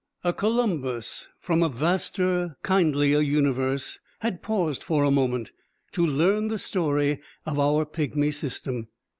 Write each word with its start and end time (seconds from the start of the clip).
A 0.23 0.33
Columbus 0.33 1.27
from 1.39 1.61
a 1.61 1.69
vaster, 1.69 2.57
kindlier 2.63 3.19
universe 3.21 3.99
had 4.21 4.41
paused 4.41 4.81
for 4.81 5.03
a 5.03 5.11
moment 5.11 5.51
to 5.91 6.03
learn 6.03 6.47
the 6.47 6.57
story 6.57 7.21
of 7.45 7.59
our 7.59 7.85
pigmy 7.85 8.31
system. 8.31 8.87